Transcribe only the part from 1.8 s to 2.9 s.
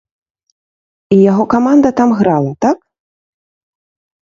там грала, так?